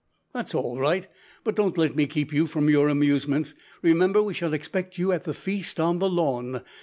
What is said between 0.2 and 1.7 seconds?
That's all right. But